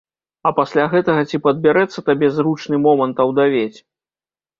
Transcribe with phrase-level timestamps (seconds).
[0.49, 3.77] А пасля гэтага ці падбярэцца табе зручны момант аўдавець?